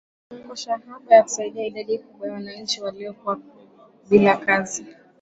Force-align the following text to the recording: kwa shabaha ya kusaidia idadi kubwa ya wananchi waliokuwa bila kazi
kwa 0.47 0.55
shabaha 0.57 0.99
ya 1.15 1.23
kusaidia 1.23 1.65
idadi 1.65 1.99
kubwa 1.99 2.27
ya 2.27 2.33
wananchi 2.33 2.81
waliokuwa 2.83 3.39
bila 4.09 4.37
kazi 4.37 4.85